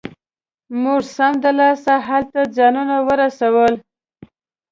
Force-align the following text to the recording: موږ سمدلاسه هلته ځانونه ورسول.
موږ 0.81 1.01
سمدلاسه 1.15 1.93
هلته 2.07 2.39
ځانونه 2.55 2.95
ورسول. 3.07 3.73